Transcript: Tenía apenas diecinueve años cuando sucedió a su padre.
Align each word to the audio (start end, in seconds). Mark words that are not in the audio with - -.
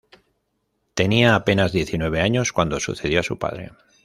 Tenía 0.95 1.35
apenas 1.35 1.73
diecinueve 1.73 2.21
años 2.21 2.53
cuando 2.53 2.79
sucedió 2.79 3.19
a 3.19 3.23
su 3.23 3.37
padre. 3.37 3.71